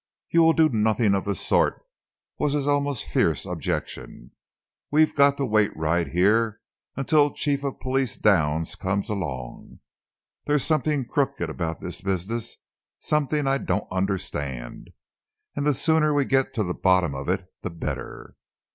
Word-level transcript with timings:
"You 0.31 0.41
will 0.41 0.53
do 0.53 0.67
nothing 0.67 1.13
of 1.13 1.25
the 1.25 1.35
sort," 1.35 1.79
was 2.39 2.53
his 2.53 2.65
almost 2.65 3.03
fierce 3.05 3.45
objection. 3.45 4.31
"We've 4.89 5.13
got 5.13 5.37
to 5.37 5.45
wait 5.45 5.77
right 5.77 6.07
here 6.07 6.59
until 6.95 7.35
Chief 7.35 7.63
of 7.63 7.79
Police 7.79 8.17
Downs 8.17 8.73
comes 8.73 9.09
along. 9.09 9.77
There's 10.45 10.63
something 10.63 11.05
crooked 11.05 11.51
about 11.51 11.81
this 11.81 12.01
business, 12.01 12.57
something 12.97 13.45
I 13.45 13.59
don't 13.59 13.87
understand, 13.91 14.89
and 15.55 15.67
the 15.67 15.73
sooner 15.75 16.15
we 16.15 16.25
get 16.25 16.51
to 16.55 16.63
the 16.63 16.73
bottom 16.73 17.13
of 17.13 17.29
it, 17.29 17.45
the 17.61 17.69
better." 17.69 18.35